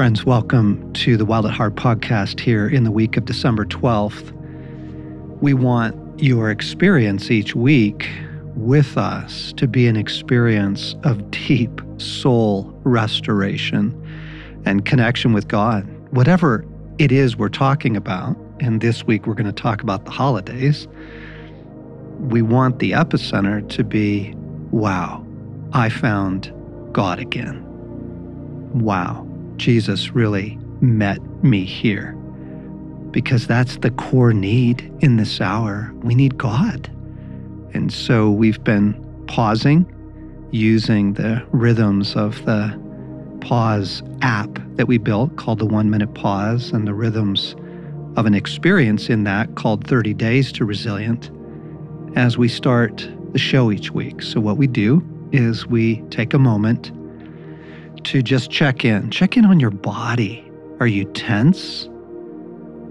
[0.00, 4.32] Friends, welcome to the Wild at Heart podcast here in the week of December 12th.
[5.42, 8.08] We want your experience each week
[8.54, 13.94] with us to be an experience of deep soul restoration
[14.64, 15.86] and connection with God.
[16.14, 16.64] Whatever
[16.96, 20.88] it is we're talking about, and this week we're going to talk about the holidays,
[22.20, 24.32] we want the epicenter to be
[24.70, 25.22] wow,
[25.74, 26.50] I found
[26.90, 27.62] God again.
[28.72, 29.29] Wow
[29.60, 32.14] Jesus really met me here.
[33.10, 35.92] Because that's the core need in this hour.
[36.02, 36.88] We need God.
[37.74, 38.94] And so we've been
[39.26, 39.86] pausing
[40.50, 42.80] using the rhythms of the
[43.42, 47.54] pause app that we built called the One Minute Pause and the rhythms
[48.16, 51.30] of an experience in that called 30 Days to Resilient
[52.16, 54.22] as we start the show each week.
[54.22, 56.90] So, what we do is we take a moment
[58.04, 59.10] to just check in.
[59.10, 60.44] Check in on your body.
[60.80, 61.88] Are you tense?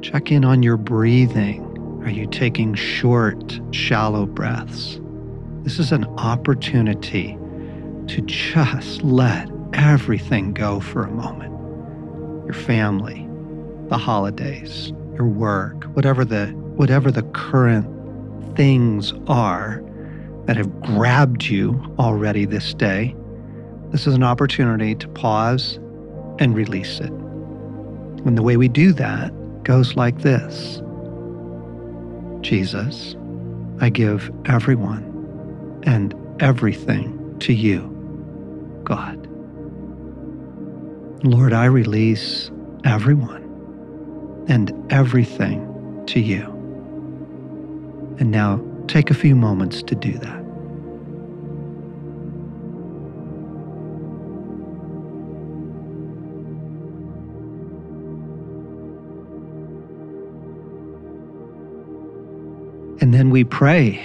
[0.02, 1.66] Check in on your breathing.
[2.04, 5.00] Are you taking short, shallow breaths?
[5.64, 7.38] This is an opportunity
[8.08, 11.54] to just let everything go for a moment.
[12.46, 13.28] Your family,
[13.90, 17.86] the holidays, your work, whatever the whatever the current
[18.56, 19.84] things are
[20.46, 23.16] that have grabbed you already this day
[23.92, 25.80] this is an opportunity to pause
[26.40, 27.12] and release it.
[28.26, 30.82] And the way we do that goes like this
[32.42, 33.16] Jesus,
[33.82, 37.82] I give everyone and everything to you,
[38.84, 39.28] God.
[41.24, 42.50] Lord, I release
[42.86, 43.44] everyone
[44.48, 46.44] and everything to you.
[48.20, 50.39] And now take a few moments to do that.
[63.20, 64.00] Then we pray,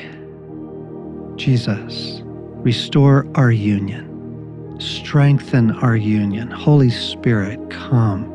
[1.36, 2.20] Jesus,
[2.64, 6.50] restore our union, strengthen our union.
[6.50, 8.28] Holy Spirit, come,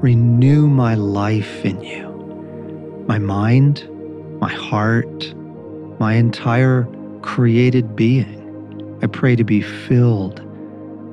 [0.00, 2.08] renew my life in you,
[3.06, 3.86] my mind,
[4.40, 5.34] my heart,
[6.00, 6.88] my entire
[7.20, 8.98] created being.
[9.02, 10.40] I pray to be filled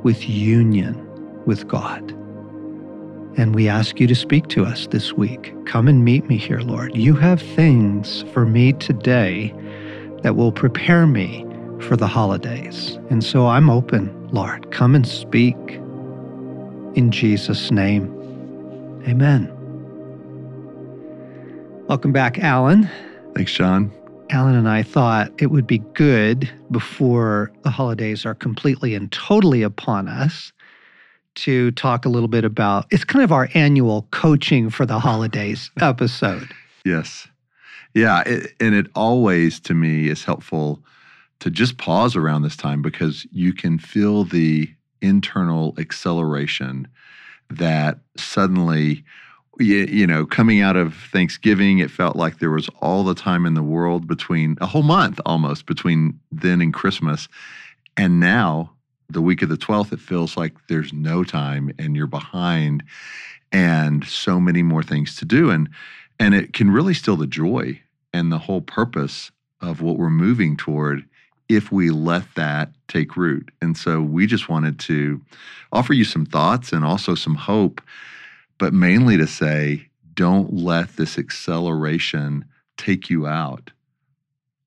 [0.05, 0.95] with union
[1.45, 2.13] with God.
[3.37, 5.53] And we ask you to speak to us this week.
[5.65, 6.95] Come and meet me here, Lord.
[6.95, 9.53] You have things for me today
[10.23, 11.45] that will prepare me
[11.81, 12.97] for the holidays.
[13.09, 14.71] And so I'm open, Lord.
[14.71, 15.57] Come and speak.
[16.95, 18.05] In Jesus' name,
[19.05, 19.51] amen.
[21.87, 22.89] Welcome back, Allen.
[23.35, 23.91] Thanks, John.
[24.29, 29.61] Allen and I thought it would be good before the holidays are completely and totally
[29.61, 30.51] upon us
[31.35, 35.71] to talk a little bit about it's kind of our annual coaching for the holidays
[35.81, 36.49] episode.
[36.83, 37.27] Yes.
[37.93, 38.23] Yeah.
[38.25, 40.83] It, and it always, to me, is helpful
[41.39, 44.69] to just pause around this time because you can feel the
[45.01, 46.87] internal acceleration
[47.49, 49.03] that suddenly,
[49.59, 53.45] you, you know, coming out of Thanksgiving, it felt like there was all the time
[53.45, 57.27] in the world between a whole month almost between then and Christmas.
[57.97, 58.74] And now
[59.09, 62.83] the week of the 12th, it feels like there's no time and you're behind
[63.51, 65.49] and so many more things to do.
[65.49, 65.69] And
[66.19, 67.81] and it can really steal the joy
[68.13, 71.03] and the whole purpose of what we're moving toward
[71.49, 73.51] if we let that take root.
[73.61, 75.21] And so we just wanted to
[75.71, 77.81] offer you some thoughts and also some hope,
[78.57, 82.45] but mainly to say, don't let this acceleration
[82.77, 83.71] take you out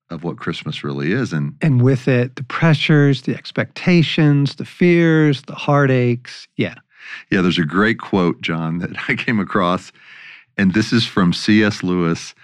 [0.09, 1.33] of what Christmas really is.
[1.33, 6.47] And and with it, the pressures, the expectations, the fears, the heartaches.
[6.57, 6.75] Yeah.
[7.31, 9.91] Yeah, there's a great quote, John, that I came across.
[10.57, 11.83] And this is from C.S.
[11.83, 12.35] Lewis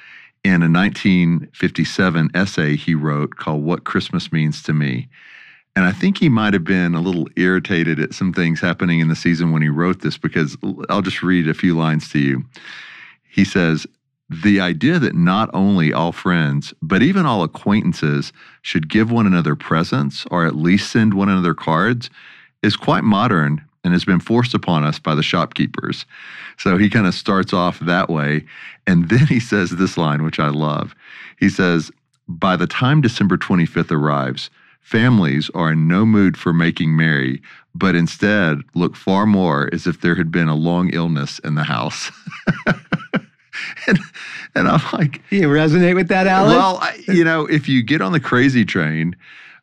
[0.44, 5.10] in a 1957 essay he wrote called What Christmas Means to Me.
[5.76, 9.10] And I think he might have been a little irritated at some things happening in
[9.10, 10.56] the season when he wrote this because
[10.88, 12.46] I'll just read a few lines to you.
[13.28, 13.86] He says,
[14.30, 19.56] the idea that not only all friends, but even all acquaintances should give one another
[19.56, 22.10] presents or at least send one another cards
[22.64, 26.06] is quite modern and has been forced upon us by the shopkeepers.
[26.58, 28.46] So he kind of starts off that way.
[28.88, 30.96] And then he says this line, which I love.
[31.40, 31.92] He says,
[32.28, 34.50] By the time December 25th arrives,
[34.82, 37.42] families are in no mood for making merry,
[37.76, 41.64] but instead look far more as if there had been a long illness in the
[41.64, 42.12] house.
[43.88, 44.00] and,
[44.56, 46.56] and I'm like, you resonate with that, Allen?
[46.56, 49.16] Well, I, you know, if you get on the crazy train,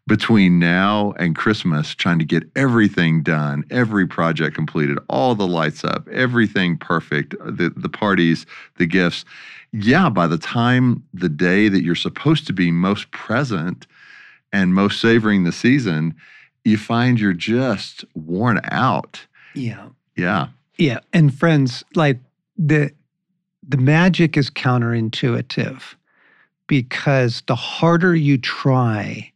[0.07, 5.85] between now and Christmas trying to get everything done, every project completed, all the lights
[5.85, 8.45] up, everything perfect, uh, the, the parties,
[8.79, 9.25] the gifts.
[9.73, 13.87] Yeah, by the time the day that you're supposed to be most present
[14.53, 16.15] and most savoring the season,
[16.65, 19.25] you find you're just worn out.
[19.55, 19.89] Yeah.
[20.17, 20.49] Yeah.
[20.77, 21.01] Yeah.
[21.13, 22.19] And friends, like
[22.59, 22.93] the
[23.67, 25.83] the magic is counterintuitive
[26.67, 29.31] because the harder you try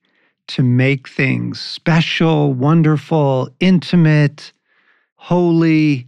[0.49, 4.52] to make things special, wonderful, intimate,
[5.17, 6.06] holy,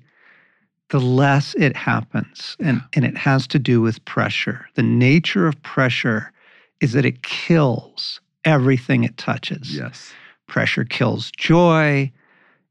[0.91, 2.57] the less it happens.
[2.61, 4.67] And, and it has to do with pressure.
[4.75, 6.33] The nature of pressure
[6.81, 9.77] is that it kills everything it touches.
[9.77, 10.13] Yes.
[10.47, 12.11] Pressure kills joy,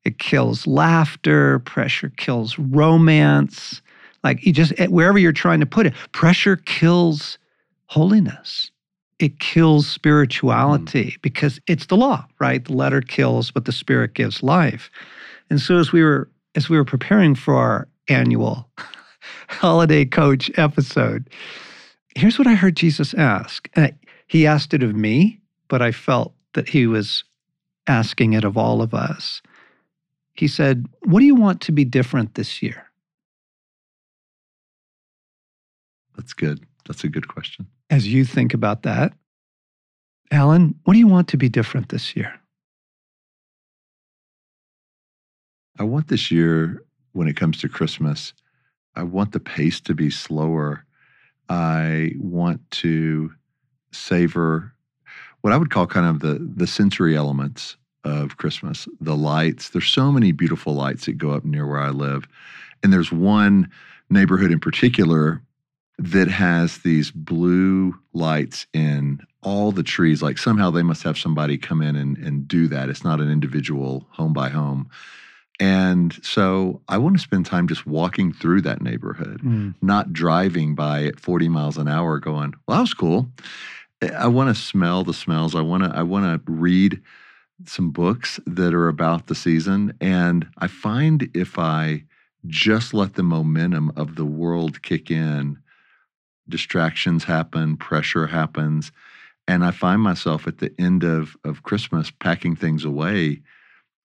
[0.03, 3.81] it kills laughter, pressure kills romance.
[4.27, 7.37] Like you just, wherever you're trying to put it, pressure kills
[7.85, 8.71] holiness
[9.19, 11.21] it kills spirituality mm.
[11.21, 12.63] because it's the law, right?
[12.63, 14.89] The letter kills, but the spirit gives life.
[15.49, 18.67] And so as we were as we were preparing for our annual
[19.47, 21.29] holiday coach episode,
[22.15, 23.69] here's what I heard Jesus ask.
[23.73, 23.93] And
[24.27, 27.23] he asked it of me, but I felt that he was
[27.85, 29.41] asking it of all of us.
[30.33, 32.85] He said, What do you want to be different this year?
[36.17, 36.65] That's good.
[36.87, 37.67] That's a good question.
[37.89, 39.13] As you think about that,
[40.31, 42.33] Allen, what do you want to be different this year?
[45.79, 46.83] I want this year,
[47.13, 48.33] when it comes to Christmas,
[48.95, 50.83] I want the pace to be slower.
[51.49, 53.31] I want to
[53.91, 54.73] savor
[55.41, 59.69] what I would call kind of the the sensory elements of Christmas, the lights.
[59.69, 62.27] There's so many beautiful lights that go up near where I live.
[62.83, 63.69] And there's one
[64.09, 65.41] neighborhood in particular
[65.97, 70.21] that has these blue lights in all the trees.
[70.21, 72.89] Like somehow they must have somebody come in and, and do that.
[72.89, 74.89] It's not an individual home by home.
[75.59, 79.73] And so I want to spend time just walking through that neighborhood, mm.
[79.81, 83.31] not driving by at 40 miles an hour going, well, that was cool.
[84.15, 85.55] I want to smell the smells.
[85.55, 87.01] I want to I want to read
[87.65, 89.93] some books that are about the season.
[89.99, 92.03] And I find if I
[92.45, 95.57] just let the momentum of the world kick in,
[96.49, 98.91] distractions happen, pressure happens.
[99.47, 103.41] And I find myself at the end of, of Christmas packing things away,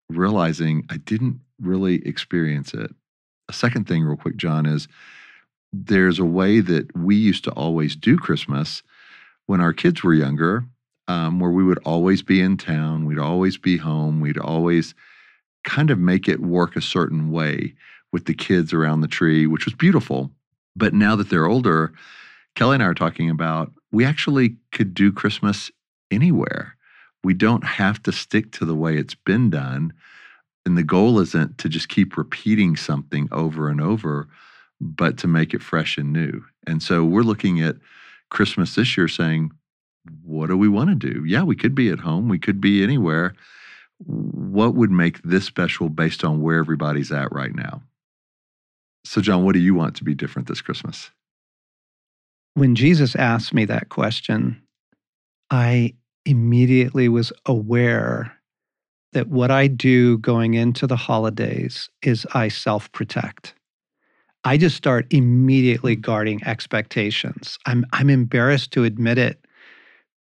[0.09, 2.95] realizing I didn't really experience it.
[3.49, 4.87] A second thing, real quick, John, is
[5.73, 8.83] there's a way that we used to always do Christmas
[9.47, 10.65] when our kids were younger,
[11.09, 14.95] um, where we would always be in town, we'd always be home, we'd always
[15.65, 17.75] kind of make it work a certain way
[18.13, 20.31] with the kids around the tree, which was beautiful.
[20.77, 21.93] But now that they're older,
[22.55, 25.71] Kelly and I are talking about we actually could do Christmas
[26.11, 26.77] anywhere.
[27.25, 29.93] We don't have to stick to the way it's been done.
[30.65, 34.29] And the goal isn't to just keep repeating something over and over,
[34.81, 36.45] but to make it fresh and new.
[36.67, 37.77] And so we're looking at
[38.31, 39.51] Christmas this year saying,
[40.25, 41.25] what do we want to do?
[41.25, 43.35] Yeah, we could be at home, we could be anywhere.
[43.99, 47.83] What would make this special based on where everybody's at right now?
[49.05, 51.11] So, John, what do you want to be different this Christmas?
[52.55, 54.63] When Jesus asked me that question,
[55.51, 55.95] I
[56.25, 58.33] immediately was aware
[59.13, 63.55] that what I do going into the holidays is I self protect.
[64.45, 67.59] I just start immediately guarding expectations.
[67.67, 69.45] I'm, I'm embarrassed to admit it,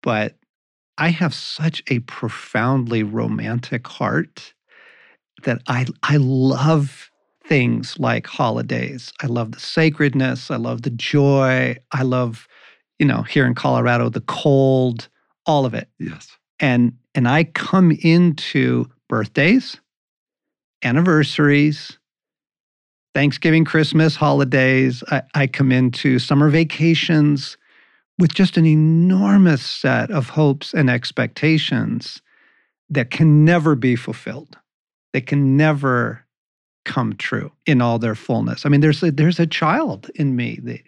[0.04, 0.36] but
[0.98, 4.54] I have such a profoundly romantic heart
[5.44, 7.11] that I, I love
[7.52, 9.12] things like holidays.
[9.22, 10.50] I love the sacredness.
[10.50, 11.76] I love the joy.
[11.92, 12.48] I love,
[12.98, 15.10] you know, here in Colorado, the cold,
[15.46, 15.90] all of it.
[16.00, 16.30] Yes.
[16.62, 19.82] And and I come into birthdays,
[20.82, 21.98] anniversaries,
[23.14, 25.04] Thanksgiving, Christmas, holidays.
[25.10, 27.58] I, I come into summer vacations
[28.18, 32.22] with just an enormous set of hopes and expectations
[32.90, 34.58] that can never be fulfilled.
[35.12, 36.26] They can never
[36.86, 38.66] come true in all their fullness.
[38.66, 40.60] I mean, there's a, there's a child in me.
[40.62, 40.82] The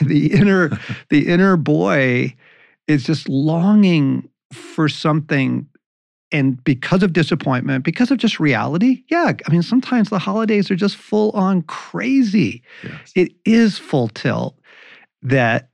[0.02, 0.78] the inner
[1.10, 2.34] the inner boy
[2.88, 5.66] is just longing for something
[6.32, 10.76] and because of disappointment, because of just reality, yeah, I mean, sometimes the holidays are
[10.76, 12.62] just full on crazy.
[12.82, 13.12] Yes.
[13.14, 14.58] It is full tilt
[15.20, 15.68] that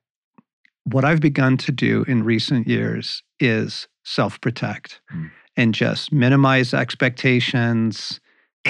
[0.84, 5.30] what I've begun to do in recent years is self protect mm.
[5.56, 8.20] and just minimize expectations,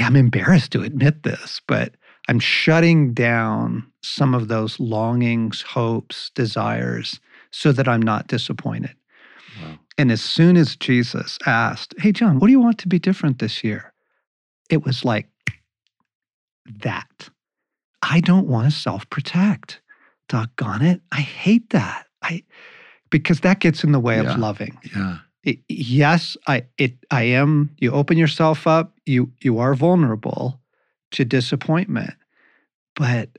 [0.04, 1.94] I'm embarrassed to admit this, but
[2.28, 8.94] I'm shutting down some of those longings, hopes, desires so that I'm not disappointed.
[9.60, 9.78] Wow.
[9.96, 13.38] And as soon as Jesus asked, Hey, John, what do you want to be different
[13.38, 13.92] this year?
[14.70, 15.28] It was like
[16.82, 17.28] that.
[18.02, 19.80] I don't want to self protect.
[20.28, 21.00] Doggone it.
[21.10, 22.06] I hate that.
[22.22, 22.42] I
[23.10, 24.32] because that gets in the way Yeah.
[24.34, 24.78] of loving.
[24.94, 25.18] Yeah.
[25.42, 30.60] It- yes, I it I am you open yourself up, you you are vulnerable
[31.12, 32.14] to disappointment.
[32.94, 33.30] But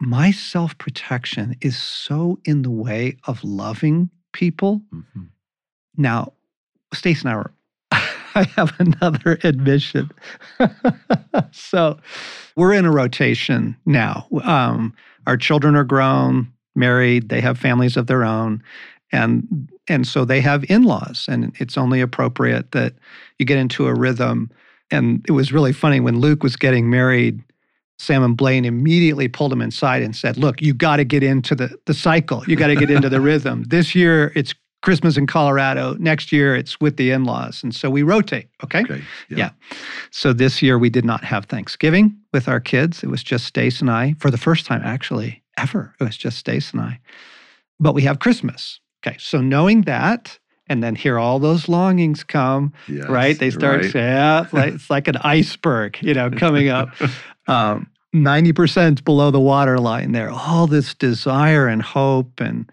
[0.00, 4.82] my self-protection is so in the way of loving people.
[4.94, 5.28] Mhm.
[5.96, 6.32] Now,
[6.92, 7.52] Stace and I were
[7.92, 10.10] I have another admission.
[11.52, 11.98] so
[12.56, 14.26] we're in a rotation now.
[14.42, 14.94] Um,
[15.26, 18.62] our children are grown, married, they have families of their own.
[19.12, 21.26] And and so they have in-laws.
[21.28, 22.94] And it's only appropriate that
[23.38, 24.50] you get into a rhythm.
[24.90, 27.42] And it was really funny when Luke was getting married.
[27.98, 31.54] Sam and Blaine immediately pulled him inside and said, Look, you got to get into
[31.54, 32.44] the, the cycle.
[32.46, 33.64] You got to get into the rhythm.
[33.64, 35.94] This year, it's Christmas in Colorado.
[35.98, 37.62] Next year, it's with the in laws.
[37.62, 38.48] And so we rotate.
[38.62, 38.82] Okay.
[38.82, 39.02] Okay.
[39.30, 39.50] Yeah.
[40.10, 43.02] So this year, we did not have Thanksgiving with our kids.
[43.02, 45.94] It was just Stace and I for the first time, actually, ever.
[45.98, 47.00] It was just Stace and I.
[47.80, 48.78] But we have Christmas.
[49.04, 49.16] Okay.
[49.18, 50.38] So knowing that,
[50.68, 53.38] and then here all those longings come, Yes, right?
[53.38, 53.94] They start, right.
[53.94, 56.90] yeah, it's like, it's like an iceberg, you know, coming up.
[57.48, 60.30] Um, 90% below the waterline there.
[60.30, 62.68] All this desire and hope and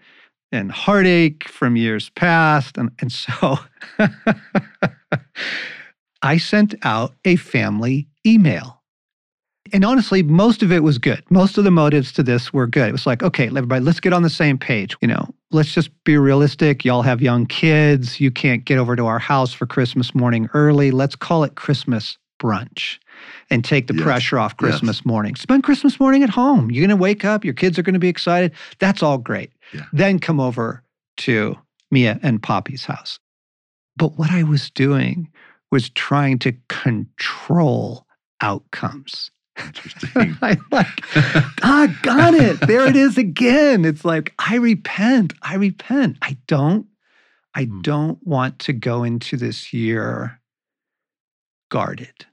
[0.50, 2.78] and heartache from years past.
[2.78, 3.58] And, and so
[6.22, 8.82] I sent out a family email.
[9.72, 11.22] And honestly, most of it was good.
[11.30, 12.88] Most of the motives to this were good.
[12.88, 14.94] It was like, okay, everybody, let's get on the same page.
[15.00, 16.84] You know, let's just be realistic.
[16.84, 18.20] Y'all have young kids.
[18.20, 20.90] You can't get over to our house for Christmas morning early.
[20.90, 22.98] Let's call it Christmas brunch
[23.48, 24.58] and take the Yes, pressure off yes.
[24.58, 25.34] Christmas morning.
[25.34, 26.70] Spend Christmas morning at home.
[26.70, 28.52] You're going to wake up, your kids are going to be excited.
[28.80, 29.50] That's all great.
[29.72, 29.82] Yeah.
[29.92, 30.82] Then come over
[31.18, 31.56] to
[31.90, 33.18] Mia and Poppy's house.
[33.96, 35.30] But what I was doing
[35.70, 38.06] was trying to control
[38.40, 39.30] outcomes.
[39.58, 40.36] Interesting.
[40.42, 41.04] I like,
[41.62, 42.66] ah, got it.
[42.66, 43.84] There it is again.
[43.84, 45.34] It's like, I repent.
[45.42, 46.18] I repent.
[46.22, 46.86] I don't,
[47.54, 47.80] I Hmm.
[47.82, 50.40] don't want to go into this year
[51.70, 52.26] guarded,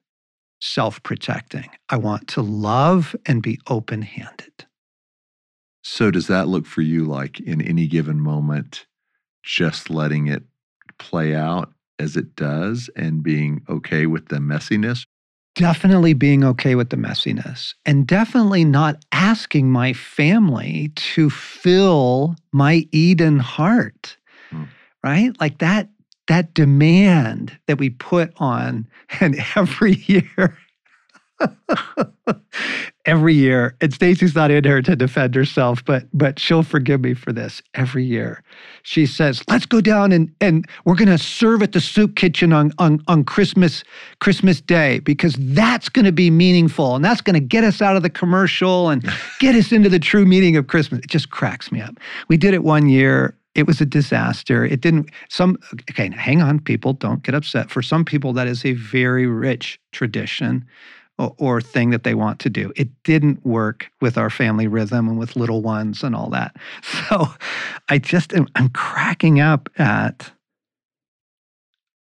[0.60, 1.70] self protecting.
[1.90, 4.66] I want to love and be open handed.
[5.84, 8.86] So does that look for you like in any given moment,
[9.44, 10.44] just letting it
[11.00, 15.06] play out as it does and being okay with the messiness?
[15.56, 22.88] Definitely being okay with the messiness and definitely not asking my family to fill my
[22.92, 24.18] Eden heart.
[24.50, 24.64] Hmm.
[25.04, 25.40] Right?
[25.40, 25.90] Like that
[26.28, 28.88] that demand that we put on
[29.20, 30.58] and every year
[33.06, 37.14] every year and Stasi's not in here to defend herself but but she'll forgive me
[37.14, 38.44] for this every year.
[38.84, 42.54] She says let's go down and and we're going to serve at the soup kitchen
[42.54, 43.84] on on on Christmas
[44.20, 47.96] Christmas day because that's going to be meaningful and that's going to get us out
[47.96, 49.04] of the commercial and
[49.40, 51.00] get us into the true meaning of Christmas.
[51.00, 51.96] It just cracks me up.
[52.28, 53.36] We did it one year.
[53.54, 54.64] It was a disaster.
[54.64, 55.58] It didn't some
[55.90, 57.70] okay hang on people don't get upset.
[57.70, 60.66] For some people that is a very rich tradition
[61.38, 62.72] or thing that they want to do.
[62.76, 66.56] It didn't work with our family rhythm and with little ones and all that.
[67.10, 67.28] So
[67.90, 70.32] I just am I'm cracking up at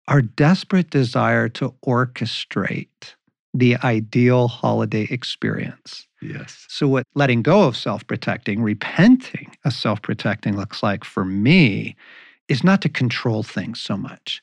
[0.07, 3.15] our desperate desire to orchestrate
[3.53, 6.07] the ideal holiday experience.
[6.21, 6.65] Yes.
[6.69, 11.95] So, what letting go of self protecting, repenting of self protecting looks like for me
[12.47, 14.41] is not to control things so much.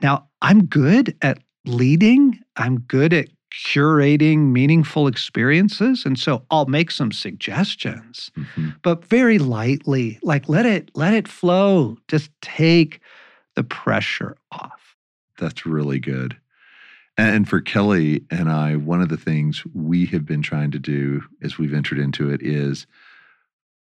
[0.00, 3.28] Now, I'm good at leading, I'm good at
[3.62, 6.04] curating meaningful experiences.
[6.04, 8.76] And so I'll make some suggestions, Mhm.
[8.82, 11.96] but very lightly, like let it let it flow.
[12.08, 13.00] Just take
[13.54, 14.96] the pressure off.
[15.38, 16.36] That's really good.
[17.16, 21.22] And for Kelly and I, one of the things we have been trying to do
[21.42, 22.86] as we've entered into it is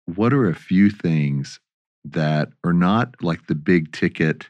[0.05, 1.61] what are a few things
[2.03, 4.49] that are not like the big ticket,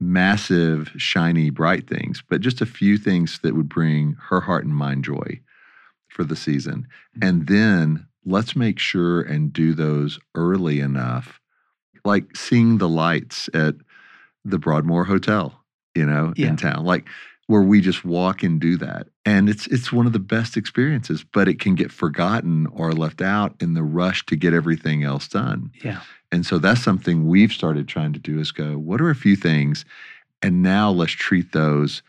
[0.00, 4.74] massive, shiny, bright things, but just a few things that would bring her heart and
[4.74, 5.40] mind joy
[6.08, 6.86] for the season.
[7.16, 7.28] Mm-hmm.
[7.28, 11.40] And then let's make sure and do those early enough,
[12.04, 13.74] like seeing the lights at
[14.44, 15.58] the Broadmoor Hotel,
[15.94, 16.48] you know, Yeah.
[16.48, 16.84] in town.
[16.84, 17.08] Like
[17.46, 19.08] where we just walk and do that.
[19.28, 23.20] And it's it's one of the best experiences, but it can get forgotten or left
[23.20, 25.70] out in the rush to get everything else done.
[25.84, 26.00] Yeah.
[26.32, 29.36] And so that's something we've started trying to do is go, what are a few
[29.36, 29.84] things?
[30.40, 32.00] And now let's treat those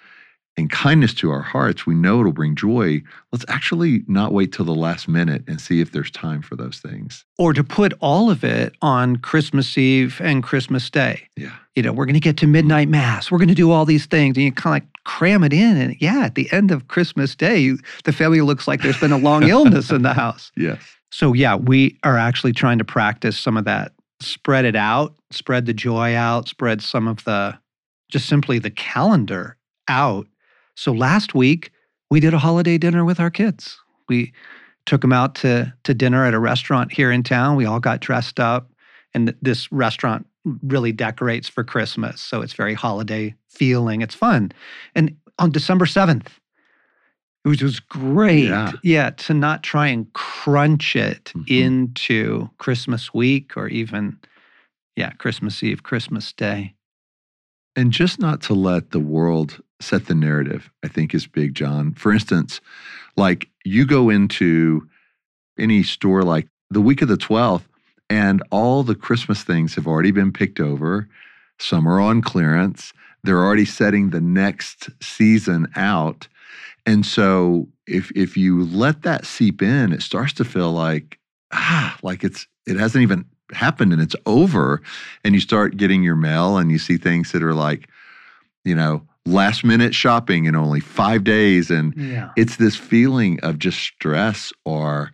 [0.59, 3.01] and kindness to our hearts, we know it'll bring joy.
[3.31, 6.79] Let's actually not wait till the last minute and see if there's time for those
[6.79, 7.25] things.
[7.37, 11.27] Or to put all of it on Christmas Eve and Christmas Day.
[11.35, 11.55] Yeah.
[11.75, 13.31] You know, we're going to get to midnight mass.
[13.31, 14.35] We're going to do all these things.
[14.37, 15.77] And you kind of like cram it in.
[15.77, 19.11] And yeah, at the end of Christmas Day, you, the family looks like there's been
[19.11, 20.51] a long illness in the house.
[20.57, 20.79] Yes.
[21.11, 23.93] So, yeah, we are actually trying to practice some of that.
[24.21, 27.57] Spread it out, spread the joy out, spread some of the
[28.11, 29.55] just simply the calendar
[29.87, 30.27] out
[30.79, 31.71] so last week,
[32.09, 33.77] we did a holiday dinner with our kids.
[34.07, 34.31] We
[34.85, 37.55] took them out to, to dinner at a restaurant here in town.
[37.57, 38.71] We all got dressed up,
[39.13, 40.25] and this restaurant
[40.63, 42.21] really decorates for Christmas.
[42.21, 44.01] So it's very holiday feeling.
[44.01, 44.51] It's fun.
[44.95, 46.27] And on December 7th,
[47.45, 48.45] it was great.
[48.45, 48.71] Yeah.
[48.83, 49.09] yeah.
[49.11, 51.47] to not try and crunch it Mhm.
[51.49, 54.17] into Christmas week or even,
[54.95, 56.73] yeah, Christmas Eve, Christmas Day.
[57.75, 61.93] And just not to let the world set the narrative, I think is big, John.
[61.93, 62.61] For instance,
[63.15, 64.87] like you go into
[65.57, 67.63] any store like the week of the 12th,
[68.09, 71.07] and all the Christmas things have already been picked over.
[71.59, 72.93] Some are on clearance.
[73.23, 76.27] They're already setting the next season out.
[76.85, 81.19] And so if if you let that seep in, it starts to feel like,
[81.51, 84.81] ah, like it's it hasn't even happened and it's over.
[85.23, 87.89] And you start getting your mail and you see things that are like,
[88.63, 91.69] you know, last minute shopping in only five days.
[91.69, 92.29] And Yeah.
[92.35, 95.11] it's this feeling of just stress or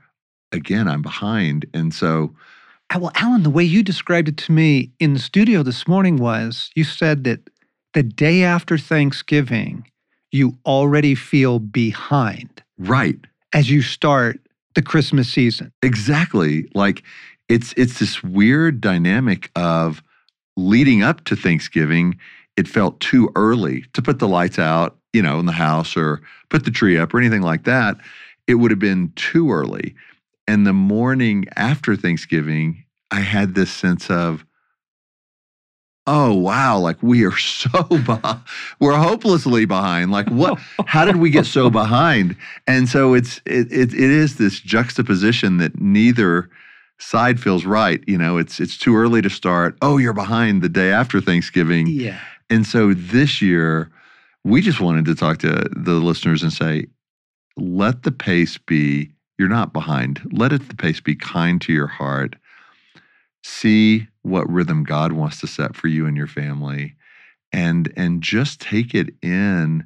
[0.51, 1.65] again, I'm behind.
[1.73, 2.33] And so
[2.93, 6.17] Uh, Well, Allen, the way you described it to me in the studio this morning
[6.17, 7.49] was you said that
[7.93, 9.87] the day after Thanksgiving,
[10.31, 13.17] you already feel behind right.
[13.53, 14.39] as you start
[14.75, 15.71] the Christmas season.
[15.81, 16.69] Exactly.
[16.75, 17.01] Like
[17.49, 20.03] it's it's this weird dynamic of
[20.55, 22.17] leading up to Thanksgiving,
[22.57, 26.21] it felt too early to put the lights out, you know, in the house or
[26.49, 27.97] put the tree up or anything like that.
[28.47, 29.95] It would have been too early.
[30.47, 34.45] And the morning after Thanksgiving, I had this sense of
[36.07, 38.39] oh wow like we are so behind.
[38.79, 42.35] we're hopelessly behind like what how did we get so behind
[42.67, 46.47] and so it's it, it it is this juxtaposition that neither
[46.99, 50.69] side feels right you know it's it's too early to start oh you're behind the
[50.69, 52.19] day after thanksgiving Yeah.
[52.49, 53.91] And so this year
[54.43, 56.85] we just wanted to talk to the listeners and say
[57.57, 61.87] let the pace be you're not behind let it the pace be kind to your
[61.87, 62.35] heart
[63.43, 66.95] see what rhythm god wants to set for you and your family
[67.51, 69.85] and and just take it in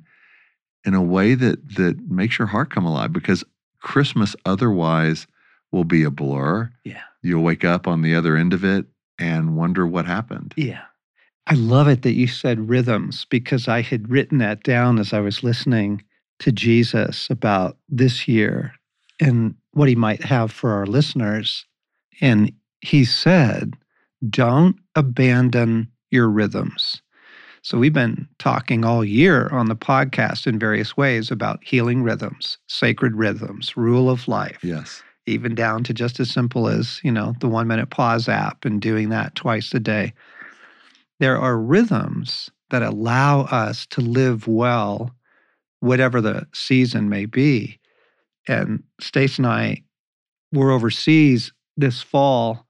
[0.86, 3.44] in a way that that makes your heart come alive because
[3.82, 5.28] christmas otherwise
[5.72, 7.02] will be a blur Yeah.
[7.22, 8.86] you'll wake up on the other end of it
[9.20, 10.84] and wonder what happened Yeah.
[11.50, 15.20] I love it that you said rhythms because I had written that down as I
[15.20, 16.04] was listening
[16.40, 18.74] to Jesus about this year
[19.20, 21.66] and what he might have for our listeners.
[22.22, 23.74] And he said,
[24.30, 27.02] Don't abandon your rhythms.
[27.64, 32.60] So we've been talking all year on the podcast in various ways about healing rhythms,
[32.68, 37.36] sacred rhythms, rule of life yes even down to just as simple as, you know,
[37.40, 40.14] the one minute pause app and doing that twice a day.
[41.20, 45.16] There are rhythms that allow us to live well,
[45.80, 47.80] whatever the season may be.
[48.48, 49.84] And Stace and I
[50.52, 52.66] were overseas this fall.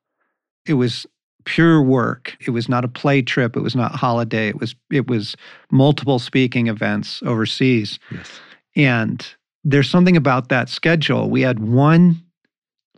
[0.66, 1.06] It was
[1.46, 2.36] pure work.
[2.46, 3.56] It was not a play trip.
[3.56, 4.50] It was not holiday.
[4.50, 5.36] It was it was
[5.72, 8.00] multiple speaking events overseas.
[8.12, 8.40] yes
[8.76, 9.26] And
[9.64, 11.30] there's something about that schedule.
[11.30, 12.24] We had one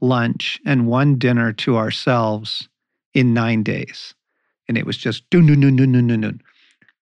[0.02, 2.68] lunch and one dinner to ourselves
[3.14, 4.14] in nine days.
[4.72, 6.42] And it was just dun dun dun dun dun dun dun.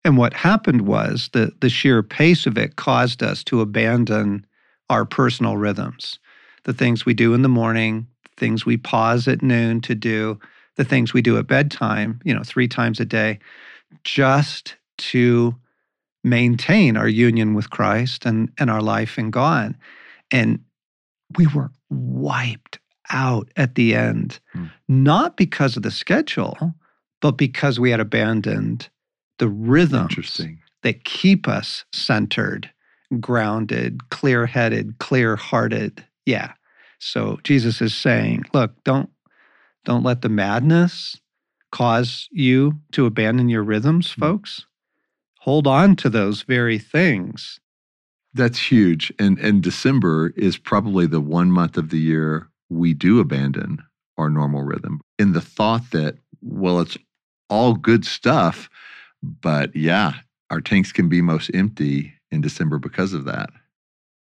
[0.05, 4.45] And what happened was the the sheer pace of it caused us to abandon
[4.91, 6.19] our personal rhythms.
[6.65, 10.39] The things we do in the morning, things we pause at noon to do,
[10.77, 13.39] the things we do at bedtime, you know, three times a day,
[14.05, 15.55] just to
[16.23, 19.75] maintain our union with Christ and, and our life in God.
[20.31, 20.59] And
[21.39, 22.79] we were wiped
[23.11, 24.67] out at the end, Hmm.
[24.87, 26.75] not because of the schedule,
[27.25, 28.91] but because we had abandoned
[29.39, 30.43] the rhythms
[30.83, 32.71] that keep us centered,
[33.19, 36.05] grounded, clear headed, clear hearted.
[36.27, 36.53] Yeah.
[36.99, 39.09] So Jesus is saying, look, don't
[39.87, 41.19] don't let the madness
[41.73, 44.21] cause you to abandon your rhythms, Hmm.
[44.21, 44.67] folks.
[45.41, 47.59] Hold on to those very things.
[48.35, 49.11] That's huge.
[49.19, 53.83] And and December is probably the one month of the year we do abandon
[54.19, 55.01] our normal rhythm.
[55.19, 56.99] In the thought that, well, it's
[57.51, 58.69] all good stuff,
[59.23, 60.13] but yeah,
[60.51, 63.51] our tanks can be most empty in December because of that.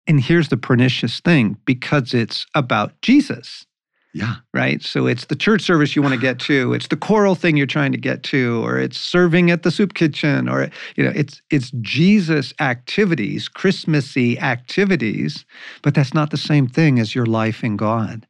[0.06, 3.66] And here's the pernicious thing because it's about Jesus,
[4.12, 4.36] Yeah.
[4.52, 4.82] right?
[4.82, 7.66] So it's the church service you want to get to, it's the choral thing you're
[7.66, 11.40] trying to get to, or it's serving at the soup kitchen, or you know, it's
[11.50, 15.44] it's Jesus activities, Christmassy activities,
[15.82, 18.26] but that's not the same thing as your life in God.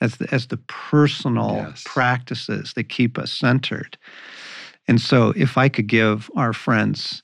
[0.00, 1.82] As the, as the personal Yes.
[1.86, 3.96] practices that keep us centered.
[4.86, 7.22] And so if I could give our friends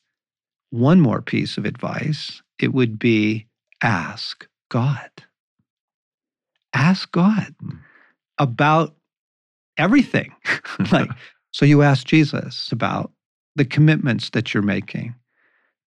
[0.71, 3.47] one more piece of advice, it would be
[3.83, 5.11] ask God.
[6.73, 7.79] Ask God Mm.
[8.39, 8.95] about
[9.77, 10.35] everything.
[10.93, 11.11] like,
[11.53, 13.13] so you ask Jesus about
[13.57, 15.15] the commitments that you're making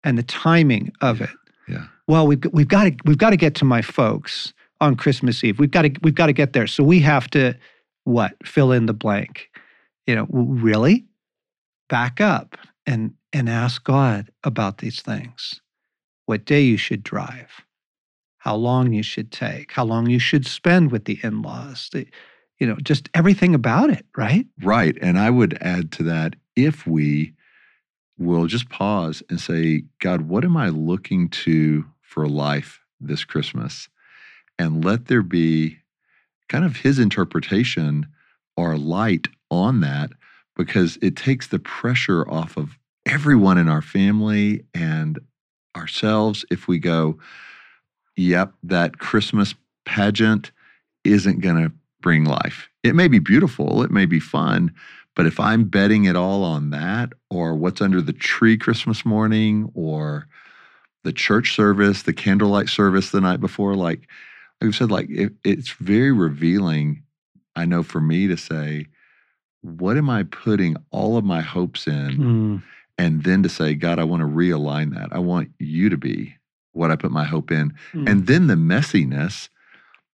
[0.04, 1.30] and the timing of it.
[1.68, 1.88] Yeah.
[2.08, 5.60] Well, we've we've got to we've got to get to my folks on Christmas Eve.
[5.60, 6.68] We've got to we've got to get there.
[6.68, 7.54] So we have to
[8.04, 8.36] what?
[8.46, 9.50] Fill in the blank.
[10.06, 11.06] You know, really?
[11.90, 15.62] Back up and and ask God about these things.
[16.26, 17.66] What day you should drive,
[18.38, 21.90] how long you should take, how long you should spend with the in-laws.
[21.92, 22.08] The,
[22.60, 24.48] you know, just everything about it, right?
[24.64, 24.98] Right.
[25.02, 27.34] And I would add to that if we
[28.18, 33.90] will just pause and say, God, what am I looking to for life this Christmas?
[34.58, 35.80] And let there be
[36.50, 38.08] kind of his interpretation
[38.56, 40.12] or light on that
[40.56, 45.20] because it takes the pressure off of everyone in our family and
[45.76, 47.20] ourselves if we go,
[48.16, 49.54] yep, that Christmas
[49.86, 50.52] pageant
[51.04, 52.70] isn't going to bring life.
[52.84, 54.74] It may be beautiful, it may be fun,
[55.16, 59.72] but if I'm betting it all on that or what's under the tree Christmas morning
[59.74, 60.28] or
[61.04, 64.08] the church service, the candlelight service the night before, like,
[64.62, 67.04] like I said, like it, it's very revealing.
[67.56, 68.88] I know for me to say,
[69.62, 72.62] what am I putting all of my hopes in?
[72.98, 75.10] And then to say, God, I want to realign that.
[75.12, 76.36] I want you to be
[76.72, 77.74] what I put my hope in.
[77.94, 78.10] Mm.
[78.10, 79.50] And then the messiness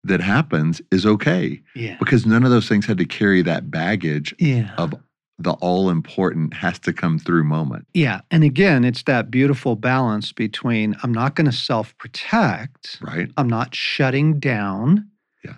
[0.04, 4.36] that happens is okay yeah, because none of those things had to carry that baggage
[4.40, 4.74] yeah.
[4.78, 4.94] of
[5.38, 7.86] the all important has to come through moment.
[7.94, 8.22] Yeah.
[8.32, 13.30] And again, it's that beautiful balance between I'm not going to self protect, Right.
[13.38, 15.10] I'm not shutting down.
[15.44, 15.56] Yeah.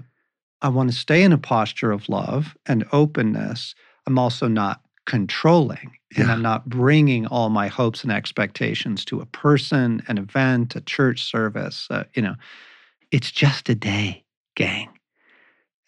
[0.61, 3.75] I want to stay in a posture of love and openness.
[4.07, 6.33] I'm also not controlling and Yeah.
[6.33, 11.23] I'm not bringing all my hopes and expectations to a person, an event, a church
[11.23, 11.87] service.
[11.89, 12.35] Uh, you know,
[13.11, 14.23] it's just a day,
[14.55, 14.89] gang.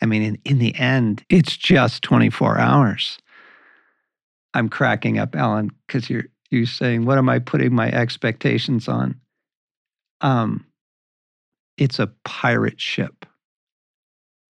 [0.01, 3.17] I mean, in, in the end, it's just 24 hours.
[4.53, 9.19] I'm cracking up, Allen, because you're you're saying, "What am I putting my expectations on?"
[10.21, 10.65] Um,
[11.77, 13.25] it's a pirate ship.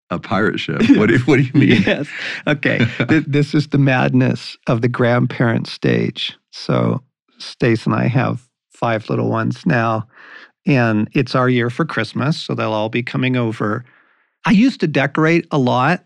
[0.09, 0.81] A pirate ship.
[0.97, 1.83] What do, what do you mean?
[1.83, 2.07] Yes.
[2.47, 2.79] Okay.
[3.07, 6.35] Th- this is the madness of the grandparent stage.
[6.51, 7.03] So
[7.37, 10.07] Stace and I have five little ones now,
[10.65, 12.41] and it's our year for Christmas.
[12.41, 13.85] So they'll all be coming over.
[14.45, 16.03] I used to decorate a lot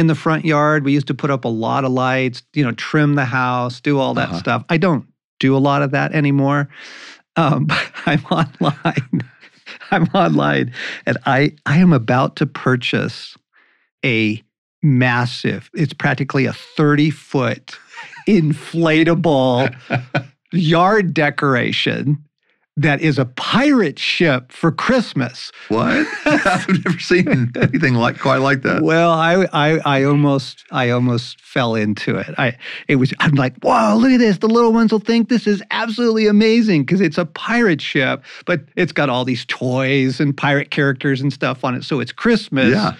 [0.00, 0.84] in the front yard.
[0.84, 3.98] We used to put up a lot of lights, you know, trim the house, do
[4.00, 4.38] all that Uh-huh.
[4.38, 4.64] stuff.
[4.68, 5.06] I don't
[5.38, 6.68] do a lot of that anymore.
[7.36, 9.22] Um, but I'm online.
[9.92, 10.72] I'm online,
[11.06, 13.36] and I I am about to purchase
[14.04, 14.42] a
[14.82, 15.70] massive.
[15.74, 17.76] It's practically a 30 foot
[18.28, 19.74] inflatable
[20.52, 22.24] yard decoration
[22.80, 25.52] that is a pirate ship for Christmas.
[25.68, 26.06] what?
[26.24, 28.82] I've never seen anything like quite like that.
[28.82, 32.34] Well, I, I I almost I almost fell into it.
[32.38, 32.56] I
[32.88, 34.38] it was I'm like, whoa, look at this.
[34.38, 38.62] The little ones will think this is absolutely amazing because it's a pirate ship, but
[38.76, 41.84] it's got all these toys and pirate characters and stuff on it.
[41.84, 42.70] So it's Christmas.
[42.70, 42.94] Yeah.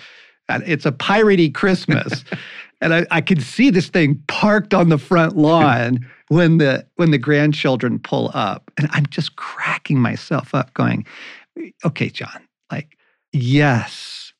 [0.48, 2.24] It's a piratey Christmas.
[2.80, 7.10] and I, I could see this thing parked on the front lawn when the when
[7.10, 8.70] the grandchildren pull up.
[8.78, 11.06] And I'm just cracking myself up, going,
[11.84, 12.96] okay, John, like,
[13.32, 14.32] yes,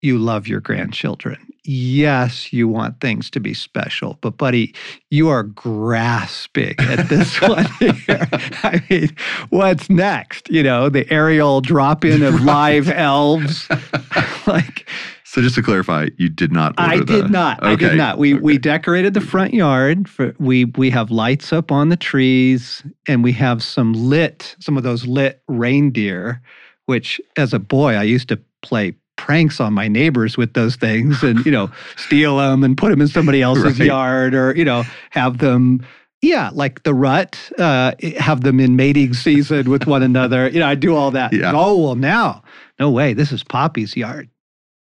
[0.00, 1.36] you love your grandchildren.
[1.64, 4.16] Yes, you want things to be special.
[4.20, 4.74] But, buddy,
[5.10, 8.28] you are grasping at this one here.
[8.62, 9.16] I mean,
[9.50, 10.48] what's next?
[10.50, 13.68] You know, the aerial drop in of live elves.
[14.46, 14.88] like,
[15.30, 17.62] So just to clarify, you did not I the- did not.
[17.62, 18.16] I did not.
[18.16, 20.08] We we decorated the front yard.
[20.08, 24.78] For, we we have lights up on the trees, and we have some lit, some
[24.78, 26.40] of those lit reindeer.
[26.86, 31.22] Which, as a boy, I used to play pranks on my neighbors with those things,
[31.22, 33.86] and you know, steal them and put them in somebody else's Right.
[33.88, 35.84] yard, or you know, have them.
[36.22, 40.48] Yeah, like the rut, uh, have them in mating season with one another.
[40.48, 41.34] You know, I do all that.
[41.34, 41.52] Yeah.
[41.54, 42.42] Oh well, now,
[42.80, 43.12] no way.
[43.12, 44.30] This is Poppy's yard.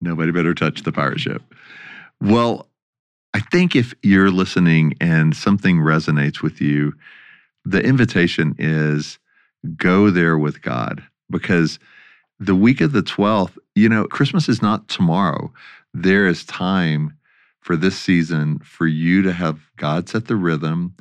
[0.04, 1.42] Nobody better touch the pirate ship.
[2.20, 2.68] Well,
[3.32, 6.92] I think if you're listening and something resonates with you,
[7.64, 9.18] the invitation is
[9.76, 11.78] go there with God because
[12.38, 15.50] the week of the 12th, you know, Christmas is not tomorrow.
[15.94, 17.16] There is time
[17.60, 20.94] for this season for you to have God set the rhythm,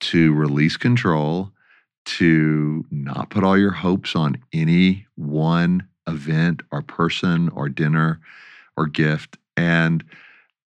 [0.00, 1.52] to release control,
[2.06, 8.20] to not put all your hopes on any one event or person or dinner
[8.76, 9.36] or gift.
[9.56, 10.04] And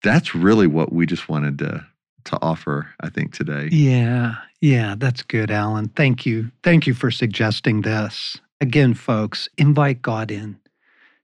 [0.03, 1.85] that's really what we just wanted to
[2.25, 3.69] to offer, I think, today.
[3.73, 4.35] Yeah.
[4.61, 5.89] Yeah, that's good, Allen.
[5.97, 6.51] Thank you.
[6.63, 8.39] Thank you for suggesting this.
[8.61, 10.59] Again, folks, invite God in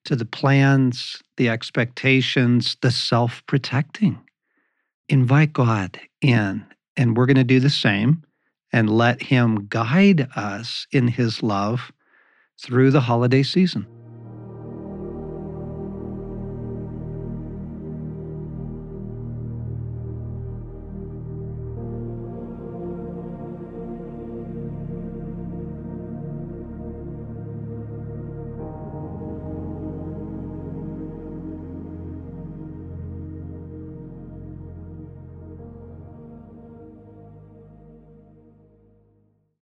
[0.05, 4.19] to the plans, the expectations, the self protecting.
[5.09, 6.65] Invite God in,
[6.97, 8.23] and we're going to do the same
[8.73, 11.93] and let Him guide us in His love
[12.59, 13.87] through the holiday season.